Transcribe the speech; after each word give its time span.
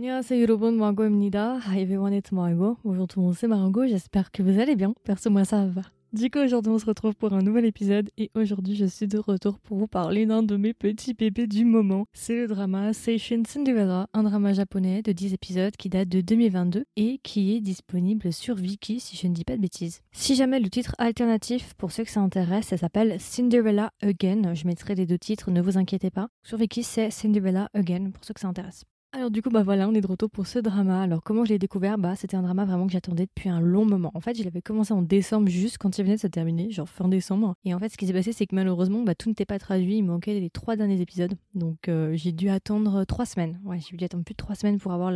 안녕하세요 0.00 0.42
여러분, 0.42 0.76
Margot입니다. 0.76 1.58
Hi 1.68 1.80
everyone, 1.80 2.12
it's 2.12 2.30
Margot. 2.30 2.76
Bonjour 2.84 3.08
tout 3.08 3.18
le 3.18 3.24
monde, 3.24 3.34
c'est 3.34 3.48
Margot, 3.48 3.86
j'espère 3.86 4.30
que 4.30 4.42
vous 4.42 4.60
allez 4.60 4.76
bien. 4.76 4.92
Perso, 5.04 5.30
moi 5.30 5.46
ça 5.46 5.64
va. 5.64 5.80
Du 6.12 6.30
coup, 6.30 6.38
aujourd'hui, 6.38 6.70
on 6.70 6.78
se 6.78 6.84
retrouve 6.84 7.14
pour 7.14 7.32
un 7.32 7.40
nouvel 7.40 7.64
épisode 7.64 8.10
et 8.16 8.30
aujourd'hui, 8.34 8.76
je 8.76 8.84
suis 8.84 9.08
de 9.08 9.18
retour 9.18 9.58
pour 9.58 9.78
vous 9.78 9.86
parler 9.88 10.24
d'un 10.26 10.42
de 10.42 10.56
mes 10.56 10.74
petits 10.74 11.14
bébés 11.14 11.46
du 11.46 11.64
moment. 11.64 12.04
C'est 12.12 12.36
le 12.36 12.46
drama 12.46 12.92
Seishun 12.92 13.42
Cinderella, 13.46 14.06
un 14.12 14.22
drama 14.22 14.52
japonais 14.52 15.02
de 15.02 15.12
10 15.12 15.32
épisodes 15.32 15.76
qui 15.76 15.88
date 15.88 16.08
de 16.08 16.20
2022 16.20 16.84
et 16.96 17.18
qui 17.22 17.54
est 17.54 17.60
disponible 17.60 18.32
sur 18.32 18.54
Viki 18.54 19.00
si 19.00 19.16
je 19.16 19.26
ne 19.26 19.32
dis 19.32 19.44
pas 19.44 19.56
de 19.56 19.62
bêtises. 19.62 20.02
Si 20.12 20.34
jamais 20.34 20.60
le 20.60 20.68
titre 20.68 20.94
alternatif, 20.98 21.74
pour 21.78 21.90
ceux 21.90 22.04
que 22.04 22.10
ça 22.10 22.20
intéresse, 22.20 22.66
ça 22.66 22.76
s'appelle 22.76 23.18
Cinderella 23.18 23.92
Again. 24.02 24.54
Je 24.54 24.66
mettrai 24.66 24.94
les 24.94 25.06
deux 25.06 25.18
titres, 25.18 25.50
ne 25.50 25.60
vous 25.60 25.78
inquiétez 25.78 26.10
pas. 26.10 26.28
Sur 26.44 26.58
Viki, 26.58 26.82
c'est 26.82 27.10
Cinderella 27.10 27.68
Again 27.74 28.10
pour 28.10 28.24
ceux 28.24 28.34
que 28.34 28.40
ça 28.40 28.48
intéresse. 28.48 28.84
Alors 29.13 29.29
du 29.29 29.41
coup 29.41 29.49
bah 29.49 29.61
voilà 29.61 29.89
on 29.89 29.93
est 29.93 29.99
de 29.99 30.07
retour 30.07 30.29
pour 30.29 30.47
ce 30.47 30.57
drama. 30.57 31.01
Alors 31.01 31.21
comment 31.21 31.43
je 31.43 31.49
l'ai 31.49 31.59
découvert? 31.59 31.97
Bah 31.97 32.15
c'était 32.15 32.37
un 32.37 32.43
drama 32.43 32.63
vraiment 32.63 32.87
que 32.87 32.93
j'attendais 32.93 33.25
depuis 33.25 33.49
un 33.49 33.59
long 33.59 33.83
moment. 33.83 34.09
En 34.13 34.21
fait 34.21 34.37
je 34.37 34.43
l'avais 34.45 34.61
commencé 34.61 34.93
en 34.93 35.01
décembre 35.01 35.49
juste 35.49 35.79
quand 35.79 35.97
il 35.97 36.05
venait 36.05 36.15
de 36.15 36.21
se 36.21 36.27
terminer, 36.27 36.71
genre 36.71 36.87
fin 36.87 37.09
décembre. 37.09 37.55
Et 37.65 37.73
en 37.73 37.79
fait 37.79 37.89
ce 37.89 37.97
qui 37.97 38.07
s'est 38.07 38.13
passé 38.13 38.31
c'est 38.31 38.47
que 38.47 38.55
malheureusement 38.55 39.01
bah, 39.03 39.13
tout 39.13 39.27
n'était 39.27 39.43
pas 39.43 39.59
traduit, 39.59 39.97
il 39.97 40.03
manquait 40.03 40.39
les 40.39 40.49
trois 40.49 40.77
derniers 40.77 41.01
épisodes. 41.01 41.33
Donc 41.55 41.89
euh, 41.89 42.13
j'ai 42.15 42.31
dû 42.31 42.47
attendre 42.47 43.03
trois 43.03 43.25
semaines. 43.25 43.59
Ouais 43.65 43.79
j'ai 43.81 43.97
dû 43.97 44.05
attendre 44.05 44.23
plus 44.23 44.31
de 44.31 44.37
trois 44.37 44.55
semaines 44.55 44.79
pour 44.79 44.93
avoir 44.93 45.11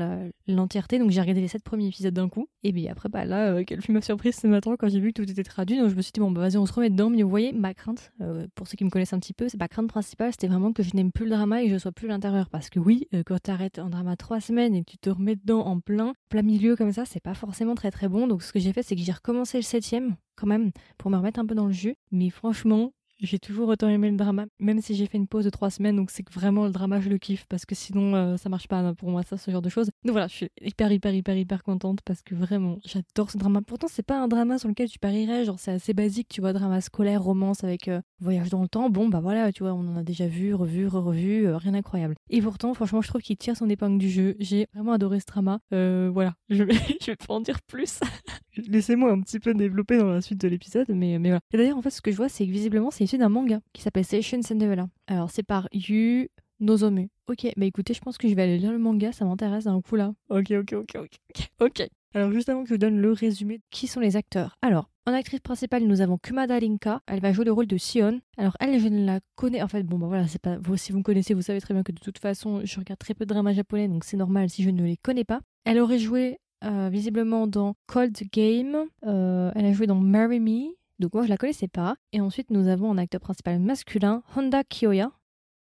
l'entièreté. 0.45 0.99
Donc 0.99 1.11
j'ai 1.11 1.21
regardé 1.21 1.39
les 1.39 1.47
sept 1.47 1.63
premiers 1.63 1.87
épisodes 1.87 2.13
d'un 2.13 2.27
coup. 2.27 2.49
Et 2.63 2.73
puis 2.73 2.89
après 2.89 3.07
bah 3.07 3.23
là 3.23 3.53
euh, 3.53 3.63
quelle 3.65 3.81
fut 3.81 3.93
ma 3.93 4.01
surprise 4.01 4.35
ce 4.35 4.47
matin 4.47 4.75
quand 4.77 4.89
j'ai 4.89 4.99
vu 4.99 5.13
que 5.13 5.21
tout 5.21 5.31
était 5.31 5.43
traduit. 5.43 5.79
Donc 5.79 5.87
je 5.87 5.95
me 5.95 6.01
suis 6.01 6.11
dit 6.11 6.19
bon 6.19 6.31
bah 6.31 6.41
vas-y 6.41 6.57
on 6.57 6.65
se 6.65 6.73
remet 6.73 6.89
dedans. 6.89 7.09
Mais 7.09 7.23
vous 7.23 7.29
voyez 7.29 7.53
ma 7.53 7.73
crainte, 7.73 8.11
euh, 8.19 8.45
pour 8.55 8.67
ceux 8.67 8.75
qui 8.75 8.83
me 8.83 8.89
connaissent 8.89 9.13
un 9.13 9.19
petit 9.19 9.33
peu, 9.33 9.47
c'est 9.47 9.57
pas 9.57 9.69
crainte 9.69 9.87
principale, 9.87 10.33
c'était 10.33 10.47
vraiment 10.47 10.73
que 10.73 10.83
je 10.83 10.93
n'aime 10.95 11.13
plus 11.13 11.23
le 11.23 11.31
drama 11.31 11.63
et 11.63 11.67
que 11.67 11.71
je 11.71 11.77
sois 11.77 11.93
plus 11.93 12.09
l'intérieur. 12.09 12.49
Parce 12.49 12.69
que 12.69 12.79
oui 12.79 13.07
quand 13.25 13.39
t'arrêtes 13.39 13.79
un 13.85 13.89
drama 13.89 14.15
trois 14.15 14.41
semaines 14.41 14.73
et 14.75 14.83
que 14.83 14.91
tu 14.91 14.97
te 14.97 15.09
remets 15.09 15.35
dedans 15.35 15.61
en 15.65 15.79
plein, 15.79 16.13
plein 16.29 16.41
milieu 16.41 16.75
comme 16.75 16.91
ça, 16.91 17.05
c'est 17.05 17.19
pas 17.19 17.35
forcément 17.35 17.75
très 17.75 17.91
très 17.91 18.07
bon. 18.07 18.27
Donc 18.27 18.43
ce 18.43 18.51
que 18.51 18.59
j'ai 18.59 18.73
fait, 18.73 18.83
c'est 18.83 18.95
que 18.95 19.01
j'ai 19.01 19.11
recommencé 19.11 19.57
le 19.57 19.63
septième 19.63 20.15
quand 20.35 20.47
même 20.47 20.71
pour 20.97 21.11
me 21.11 21.17
remettre 21.17 21.39
un 21.39 21.45
peu 21.45 21.55
dans 21.55 21.67
le 21.67 21.71
jus. 21.71 21.95
Mais 22.11 22.29
franchement, 22.29 22.91
j'ai 23.19 23.39
toujours 23.39 23.69
autant 23.69 23.87
aimé 23.87 24.09
le 24.09 24.17
drama, 24.17 24.45
même 24.59 24.81
si 24.81 24.95
j'ai 24.95 25.05
fait 25.05 25.17
une 25.17 25.27
pause 25.27 25.45
de 25.45 25.49
trois 25.49 25.69
semaines, 25.69 25.95
donc 25.95 26.11
c'est 26.11 26.23
que 26.23 26.33
vraiment 26.33 26.65
le 26.65 26.71
drama 26.71 26.99
je 26.99 27.09
le 27.09 27.17
kiffe 27.17 27.45
parce 27.47 27.65
que 27.65 27.75
sinon 27.75 28.15
euh, 28.15 28.37
ça 28.37 28.49
marche 28.49 28.67
pas 28.67 28.93
pour 28.93 29.09
moi 29.09 29.23
ça 29.23 29.37
ce 29.37 29.51
genre 29.51 29.61
de 29.61 29.69
choses. 29.69 29.89
Donc 30.03 30.11
voilà, 30.11 30.27
je 30.27 30.33
suis 30.33 30.49
hyper 30.61 30.91
hyper 30.91 31.13
hyper 31.13 31.37
hyper 31.37 31.63
contente 31.63 31.99
parce 32.03 32.21
que 32.21 32.35
vraiment 32.35 32.79
j'adore 32.85 33.31
ce 33.31 33.37
drama. 33.37 33.61
Pourtant 33.61 33.87
c'est 33.89 34.03
pas 34.05 34.19
un 34.19 34.27
drama 34.27 34.57
sur 34.57 34.67
lequel 34.67 34.89
tu 34.89 34.99
parierais, 34.99 35.45
genre 35.45 35.59
c'est 35.59 35.71
assez 35.71 35.93
basique, 35.93 36.27
tu 36.29 36.41
vois, 36.41 36.53
drama 36.53 36.81
scolaire, 36.81 37.23
romance 37.23 37.63
avec 37.63 37.87
euh, 37.87 38.01
voyage 38.19 38.49
dans 38.49 38.61
le 38.61 38.67
temps. 38.67 38.89
Bon 38.89 39.07
bah 39.07 39.19
voilà, 39.21 39.51
tu 39.51 39.63
vois, 39.63 39.73
on 39.73 39.87
en 39.87 39.97
a 39.97 40.03
déjà 40.03 40.27
vu, 40.27 40.53
revu, 40.53 40.87
re-revu, 40.87 41.47
euh, 41.47 41.57
rien 41.57 41.71
d'incroyable. 41.71 42.15
Et 42.29 42.41
pourtant 42.41 42.73
franchement 42.73 43.01
je 43.01 43.07
trouve 43.07 43.21
qu'il 43.21 43.37
tire 43.37 43.55
son 43.55 43.69
épingle 43.69 43.97
du 43.97 44.09
jeu. 44.09 44.35
J'ai 44.39 44.67
vraiment 44.73 44.93
adoré 44.93 45.19
ce 45.19 45.25
drama. 45.25 45.59
voilà, 45.71 46.35
je 46.49 46.63
vais, 46.63 46.73
je 47.01 47.07
vais 47.07 47.15
pas 47.15 47.33
en 47.33 47.41
dire 47.41 47.61
plus. 47.61 47.99
Laissez-moi 48.67 49.11
un 49.11 49.21
petit 49.21 49.39
peu 49.39 49.53
développer 49.53 49.97
dans 49.97 50.09
la 50.09 50.21
suite 50.21 50.39
de 50.39 50.47
l'épisode, 50.47 50.87
mais, 50.89 51.19
mais 51.19 51.29
voilà. 51.29 51.41
Et 51.53 51.57
d'ailleurs 51.57 51.77
en 51.77 51.81
fait 51.81 51.89
ce 51.89 52.01
que 52.01 52.11
je 52.11 52.17
vois 52.17 52.29
c'est 52.29 52.45
que 52.45 52.51
visiblement 52.51 52.91
c'est 52.91 53.03
issu 53.03 53.17
d'un 53.17 53.29
manga 53.29 53.59
qui 53.73 53.81
s'appelle 53.81 54.05
Seishun 54.05 54.41
Cinderella. 54.41 54.87
Alors 55.07 55.29
c'est 55.29 55.43
par 55.43 55.67
Yu 55.71 56.29
Nozomu. 56.59 57.09
Ok, 57.27 57.47
bah 57.57 57.65
écoutez, 57.65 57.93
je 57.93 57.99
pense 57.99 58.17
que 58.17 58.29
je 58.29 58.35
vais 58.35 58.43
aller 58.43 58.57
lire 58.57 58.71
le 58.71 58.79
manga, 58.79 59.11
ça 59.11 59.25
m'intéresse 59.25 59.65
d'un 59.65 59.81
coup 59.81 59.95
là. 59.95 60.13
Ok, 60.29 60.51
ok, 60.51 60.73
ok, 60.73 60.95
ok, 60.95 61.49
ok. 61.59 61.87
Alors 62.13 62.31
juste 62.31 62.47
avant 62.47 62.63
que 62.63 62.69
je 62.69 62.75
vous 62.75 62.79
donne 62.79 63.01
le 63.01 63.11
résumé, 63.11 63.59
qui 63.71 63.87
sont 63.87 63.99
les 63.99 64.15
acteurs? 64.15 64.57
Alors, 64.61 64.89
en 65.05 65.11
actrice 65.11 65.41
principale, 65.41 65.83
nous 65.83 65.99
avons 65.99 66.17
Kumada 66.17 66.57
Rinka. 66.57 67.01
Elle 67.07 67.19
va 67.19 67.33
jouer 67.33 67.43
le 67.43 67.51
rôle 67.51 67.67
de 67.67 67.77
Sion. 67.77 68.21
Alors 68.37 68.55
elle, 68.61 68.79
je 68.79 68.87
ne 68.87 69.05
la 69.05 69.19
connais. 69.35 69.61
En 69.61 69.67
fait, 69.67 69.83
bon, 69.83 69.99
bah 69.99 70.07
voilà, 70.07 70.27
c'est 70.27 70.41
pas. 70.41 70.57
Vous, 70.57 70.77
si 70.77 70.93
vous 70.93 70.99
me 70.99 71.03
connaissez, 71.03 71.33
vous 71.33 71.41
savez 71.41 71.59
très 71.59 71.73
bien 71.73 71.83
que 71.83 71.91
de 71.91 71.99
toute 71.99 72.17
façon, 72.17 72.61
je 72.63 72.79
regarde 72.79 72.99
très 72.99 73.13
peu 73.13 73.25
de 73.25 73.33
dramas 73.33 73.53
japonais, 73.53 73.89
donc 73.89 74.05
c'est 74.05 74.17
normal 74.17 74.49
si 74.49 74.63
je 74.63 74.69
ne 74.69 74.83
les 74.83 74.95
connais 74.95 75.25
pas. 75.25 75.41
Elle 75.65 75.79
aurait 75.79 75.99
joué 75.99 76.37
euh, 76.63 76.89
visiblement 76.91 77.47
dans 77.47 77.75
Cold 77.87 78.17
Game. 78.31 78.85
Euh, 79.05 79.51
elle 79.55 79.65
a 79.65 79.73
joué 79.73 79.87
dans 79.87 79.95
Marry 79.95 80.39
Me. 80.39 80.73
Donc 80.99 81.13
moi 81.13 81.23
je 81.23 81.29
la 81.29 81.37
connaissais 81.37 81.67
pas. 81.67 81.95
Et 82.13 82.21
ensuite 82.21 82.49
nous 82.51 82.67
avons 82.67 82.91
un 82.91 82.97
acteur 82.97 83.21
principal 83.21 83.59
masculin, 83.59 84.23
Honda 84.35 84.63
Kyoya. 84.63 85.11